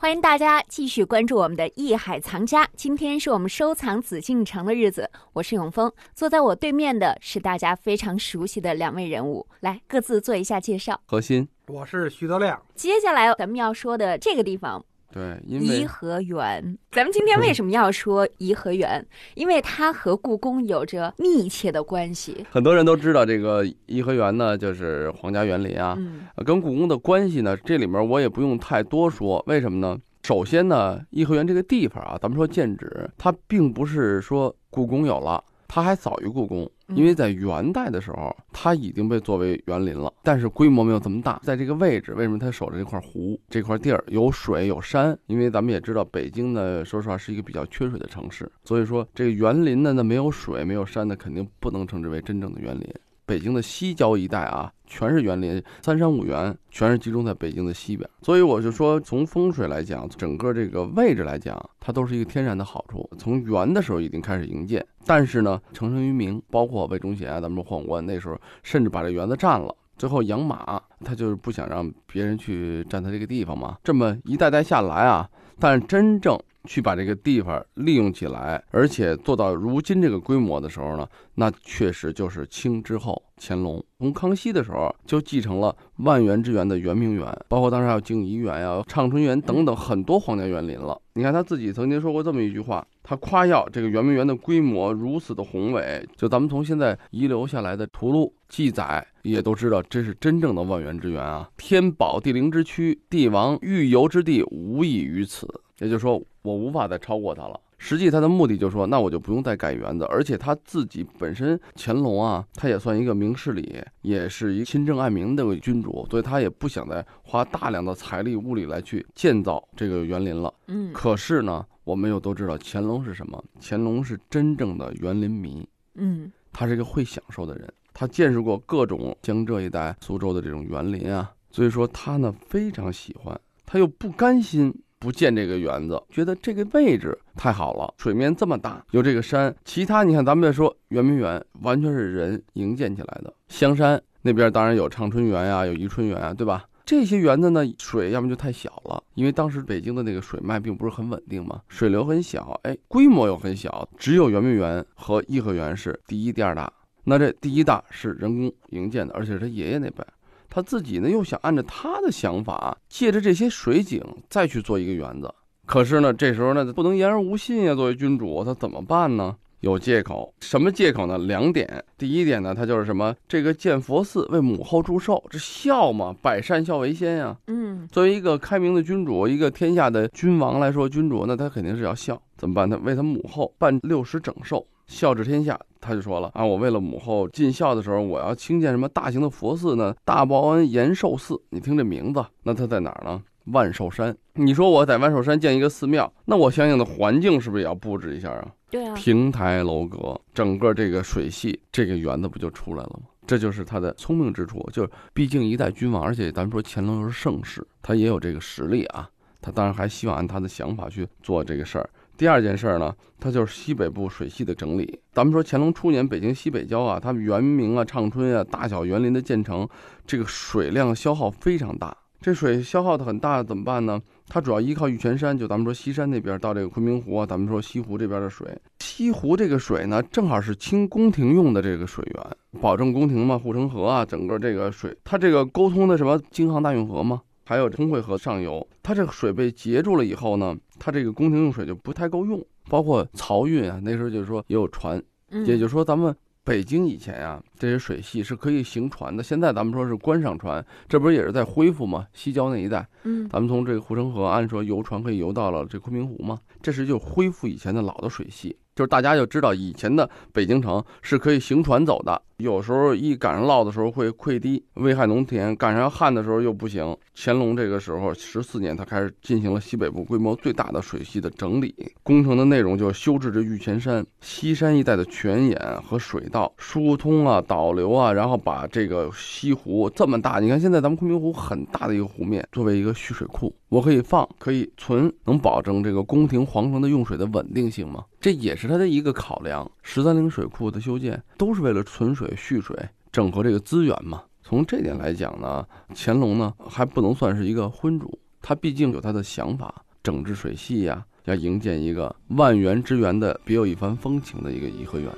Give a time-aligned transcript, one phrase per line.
[0.00, 2.64] 欢迎大家继续关注我们的《艺海藏家》。
[2.76, 11.00] 今天是我们收藏紫禁城的日子，我是永峰，坐在我对面的是大家非常熟悉的两位人物，来各自做一下介绍。
[11.04, 19.04] 核心我是徐德亮，接下来咱们要说的这个地方对，因颐和园，咱们今天为什么要说颐和园？
[19.34, 22.44] 因为它和故宫有着密切的关系。
[22.50, 25.96] 很多人都知道这个颐和园呢，就是皇家园林啊，
[26.44, 29.98] 跟故宫的关系呢，这里面我也不用太多说，为什么呢？
[30.24, 41.38] 首先呢，颐和园这个地方啊，咱们说建址，它并不是说故宫有了，它还早于故宫，因为在元代的时候，它已经被作为园林了，但是规模没有这么大。
[41.44, 45.16] 在这个位置，为什么它守着这块湖这块地儿有水有山？
[45.26, 52.88] 因为咱们也知道，北京呢，说实话是一个比较缺水的城市，所以说这个园林呢，那没有水没有山的，肯定不能称之为真正的园林。
[53.28, 58.08] 北京的西郊一带啊，全是园林，三山五园全是集中在北京的西边。
[58.22, 63.06] 所以我就说，从风水来讲，整个这个位置来讲，它都是一个天然的好处。
[63.18, 69.74] 从元的时候已经开始营建，但是呢，成圣于明，包括魏忠贤啊，咱们说宦官那时候甚至把这园子占了。
[69.98, 73.76] 最后养马，他就是不想让别人去占他这个地方嘛。
[73.82, 83.82] 这么一代代下来啊，但真正去把这个地方利用起来，而且做到如今这个规模的时候呢，那确实就是清之后乾隆。
[83.98, 90.96] 从康熙的时候就继承了万园之园的圆明园，包括当时还有静怡园呀、畅春园等等很多皇家园林了。
[91.14, 101.48] 你看他自己曾经说过这么一句话，他夸耀这个圆明园的规模如此的宏伟，就咱们从现在遗留下来的图录记载，也都知道这是真正的万园之园啊！
[101.56, 105.48] 天宝地灵之区，帝王御游之地，无异于此。
[105.78, 107.58] 也就是说，我无法再超过它了。
[107.80, 120.52] 实际他的目的就是说，那我就不用再改园子，而且他自己本身乾隆啊，他也算一个明事理，也是一个亲政爱民的君主，所以他也不想再花大量的财力物力来去建造这个园林了。
[120.66, 123.42] 嗯可是呢，我们又都知道乾隆是什么？
[123.62, 146.66] 乾隆是真正的园林迷，嗯他是一个会享受的人，他见识过各种江浙一带、苏州的这种园林啊，所以说他呢非常喜欢，他又不甘心不建这个园子，觉得这个位置太好了，水面这么大，有这个山，其他你看咱们再说圆明园，完全是人营建起来的，香山那边当然有畅春园呀、有宜春园啊，对吧？
[146.88, 156.72] 这些园子呢，水要么就太小了，因为当时北京的那个水脉并不是很稳定嘛，水流很小，哎，规模又很小，只有圆明园和颐和园是第一、第二大。
[157.04, 160.02] 那这第一大是人工营建的，而且是他爷爷那辈，
[160.48, 165.30] 他自己呢又想按照他的想法，借着这些水井再去做一个园子。
[165.66, 169.36] 可是呢，这时候呢不能言而无信呀，作为君主，他怎么办呢？
[169.60, 171.18] 有借口，什么借口呢？
[171.18, 171.84] 两点。
[171.96, 173.14] 第一点呢，他就是什么？
[173.26, 177.36] 这个建佛寺为母后祝寿，这孝嘛，百善孝为先呀。
[177.48, 182.70] 嗯作为一个开明的君主，一个天下的君王来说，君主那他肯定是要孝，怎么办？
[182.70, 185.58] 他为他母后办六十整寿，孝治天下。
[185.80, 189.94] 他就说了啊，我为了母后尽孝的时候，我要兴建什么大型的佛寺呢？
[190.04, 193.22] 大报恩延寿寺，你听这名字，那它在哪儿呢？
[193.52, 194.16] 万寿山。
[194.34, 198.48] 你说我在万寿山建一个寺庙，那我相应的环境是不是也要布置一下啊？
[198.70, 203.08] 对啊，亭台楼阁，整个这个水系，这个园子不就出来了吗？
[203.26, 209.08] 这就是他的聪明之处，就是毕竟一代君王，而且咱们说乾隆又是盛世，他也有这个实力啊。
[209.40, 211.88] 他当然还希望按他的想法去做这个事儿。
[212.16, 214.98] 第二件事儿呢，他就是西北部水系的整理。
[215.12, 219.68] 咱们说乾隆初年北京西北郊啊，他们圆明啊、畅春啊、大小园林的建成，
[220.06, 221.96] 这个水量消耗非常大。
[222.20, 224.00] 这水消耗的很大，怎么办呢？
[224.26, 228.46] 它主要依靠玉泉山，就咱们说西山那边到这个昆明湖啊，咱们说西湖这边的水。
[228.80, 245.00] 西湖这个水呢，正好是清宫廷用的这个水源，保证宫廷嘛，护城河啊，整个这个水，它这个沟通的什么京杭大运河嘛，还有通惠河上游，它这个水被截住了以后呢，它这个宫廷用水就不太够用，包括漕运啊，那时候就是说也有船，
[245.30, 246.14] 嗯也就是说咱们。
[246.48, 249.22] 北京以前啊、这些水系是可以行船的。
[249.22, 252.06] 现在咱们说是观赏船，这不是也是在恢复吗？
[252.14, 266.96] 西郊那一带，嗯咱们从这个护城河，按说游船可以游到了这昆明湖吗，这是就恢复以前的老的水系，就是大家就知道以前的北京城是可以行船走的，有时候一赶上涝的时候会溃堤，危害农田；赶上旱的时候又不行。
[267.16, 271.74] 乾隆这个时候十四年，他开始进行了西北部规模最大的水系的整理，
[272.04, 288.04] 工程的内容就是修治这玉泉山、西山一带的泉眼和水道疏通啊、导流啊，然后把这个西湖这么大，你看现在咱们昆明湖很大的一个湖面，作为一个蓄水库，我可以放，可以存，能保证这个宫廷皇城的用水的稳定性吗？
[288.20, 289.68] 这也是它的一个考量。
[289.82, 292.76] 十三陵水库的修建都是为了存水、蓄水、
[293.10, 294.22] 整合这个资源嘛。
[294.42, 299.74] 从这点来讲呢，乾隆呢还不能算是一个昏主，他毕竟有他的想法。
[300.02, 305.10] 整治水系呀，要营建一个万园之园的别有一番风情的一个颐和园。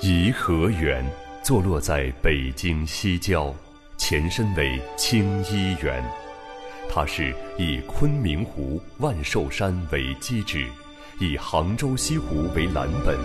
[0.00, 1.04] 颐和园
[1.42, 3.54] 坐落在北京西郊，
[3.96, 6.02] 前身为清漪园。
[6.92, 10.66] 它是以昆明湖、万寿山为基址，
[11.20, 13.16] 以杭州西湖为蓝本，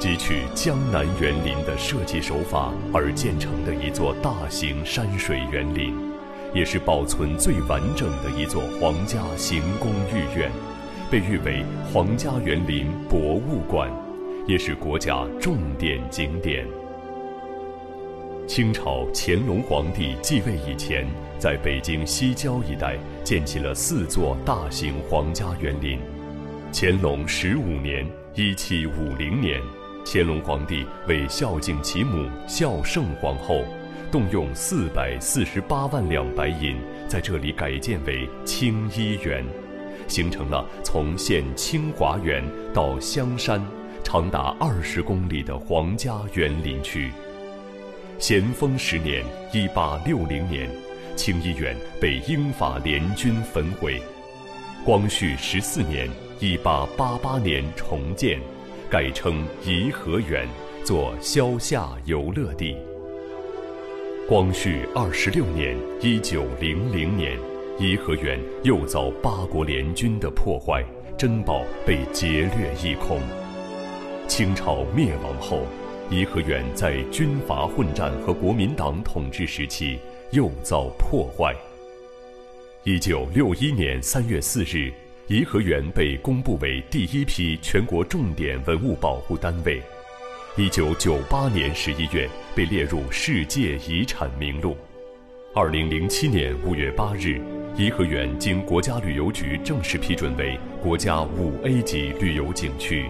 [0.00, 5.94] 汲取江南园林的设计手法而建成的一座大型山水园林，
[6.54, 10.50] 也是保存最完整的一座皇家行宫御苑，
[11.10, 11.62] 被誉为
[11.92, 13.90] 皇家园林博物馆，
[14.46, 16.66] 也是国家重点景点。
[18.48, 21.06] 清朝乾隆皇帝继位以前，
[21.38, 25.98] 在北京西郊一带建起了四座大型皇家园林。
[26.72, 29.60] 乾隆十五年（一七五零年），
[30.04, 33.64] 乾隆皇帝为孝敬其母孝圣皇后，
[34.10, 36.76] 动用四百四十八万两白银，
[37.06, 39.44] 在这里改建为清漪园，
[40.08, 42.42] 形成了从现清华园
[42.74, 43.64] 到香山，
[44.02, 47.10] 长达二十公里的皇家园林区。
[48.18, 50.68] 咸丰十年（一八六零年），
[51.14, 54.02] 清漪园被英法联军焚毁。
[54.84, 56.08] 光绪十四年
[56.40, 58.40] （一八八八年）重建，
[58.90, 60.48] 改称颐和园，
[60.82, 62.76] 做消夏游乐地。
[64.28, 67.38] 光绪二十六年（一九零零年），
[67.78, 70.84] 颐和园又遭八国联军的破坏，
[71.16, 73.20] 珍宝被劫掠一空。
[74.26, 75.62] 清朝灭亡后。
[76.10, 79.96] 颐和园在军阀混战和国民党统治时期
[80.32, 81.54] 又遭破坏。
[82.82, 84.92] 一九六一年三月四日，
[85.30, 89.80] 颐和园被公布为第一批全国重点文物保护单位。
[90.56, 94.76] 一九九八年十一月，被列入世界遗产名录。
[95.54, 97.40] 二零零七年五月八日，
[97.76, 103.08] 颐和园经国家旅游局正式批准为国家五 A 级旅游景区。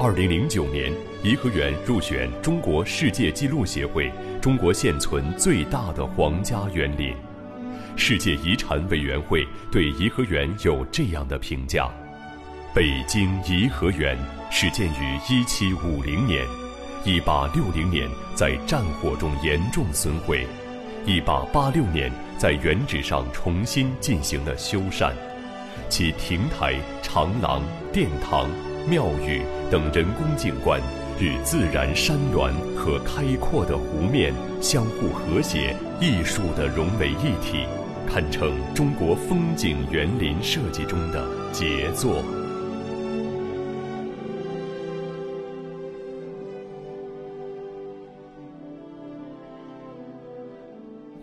[0.00, 0.90] 二零零九年，
[1.22, 4.10] 颐和园入选中国世界纪录协会
[4.40, 7.14] 中国现存最大的皇家园林。
[7.96, 11.88] 世界遗产委员会对颐和园有这样的评价：
[12.74, 14.18] 北京颐和园
[14.50, 16.44] 始建于一七五零年，
[17.04, 20.46] 一八六零年在战火中严重损毁，
[21.06, 25.12] 一八八六年在原址上重新进行了修缮，
[25.88, 27.62] 其亭台、长廊、
[27.92, 28.48] 殿堂。
[28.90, 30.80] 庙宇等人工景观
[31.20, 37.64] 与自然山峦和开阔的湖面相互和谐、艺术的融为一体，
[38.12, 42.22] 堪称中国风景园林设计中的杰作。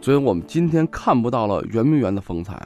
[0.02, 2.60] 所以我们今天看不到了圆明园的风采。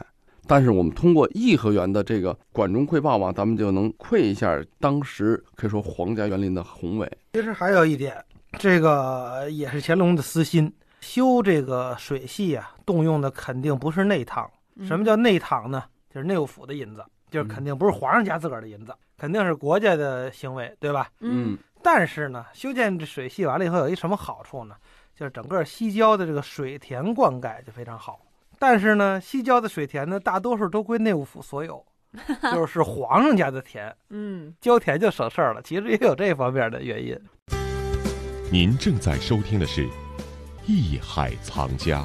[0.48, 7.12] 但是我们通过颐和园的这个管中窥豹嘛，咱们就能窥一下当时可以说皇家园林的宏伟。
[7.34, 8.16] 其实还有一点，
[8.58, 10.72] 这个也是乾隆的私心，
[11.04, 14.50] 修这个水系啊，动用的肯定不是内堂。
[14.88, 15.84] 什么叫内堂呢？
[16.10, 21.10] 就是内务府的银子，就是肯定不是皇上家自个儿的银子，肯定是国家的行为，对吧？
[21.20, 21.58] 嗯。
[21.84, 24.76] 但是呢，修建这水系完了以后，有一什么好处呢？
[25.16, 28.22] 就是整个西郊的这个水田灌溉就非常好。
[28.58, 31.86] 但是呢，西郊的水田呢，大多数都归内务府所有，
[32.54, 33.94] 就是皇上家的田。
[34.10, 35.62] 嗯，浇田就省事儿了。
[35.62, 37.20] 其实也有这方面的原因。
[38.52, 39.86] 您正在收听的是
[40.66, 42.02] 《艺海藏家》。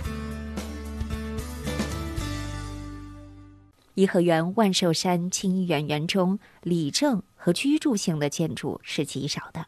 [3.95, 9.67] 颐和园、万寿山、清漪园园中，理政和居住性的建筑是极少的。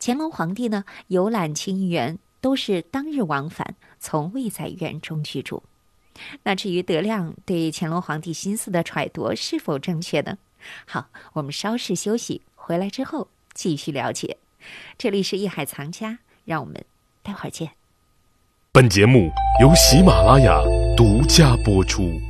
[0.00, 5.62] 乾隆皇帝呢，游览清漪园都是当日往返，从未在园中居住。
[6.42, 10.38] 那至于德亮对乾隆皇帝心思的揣度是否正确呢？
[10.84, 14.38] 好，我们稍事休息，回来之后继续了解。
[14.98, 16.84] 这里是艺海藏家，让我们
[17.22, 17.70] 待会儿见。
[18.76, 20.60] 本节目由喜马拉雅
[20.94, 22.20] 独家播出。